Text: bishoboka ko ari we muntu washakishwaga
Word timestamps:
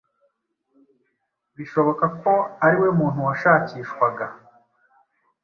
bishoboka 1.57 2.05
ko 2.21 2.33
ari 2.65 2.77
we 2.81 2.89
muntu 2.99 3.19
washakishwaga 3.27 4.25